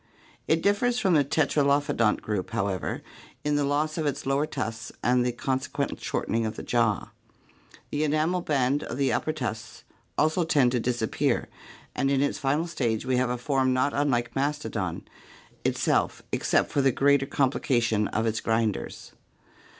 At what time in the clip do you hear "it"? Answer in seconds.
0.47-0.63